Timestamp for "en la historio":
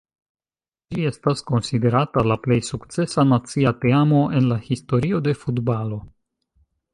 4.41-5.21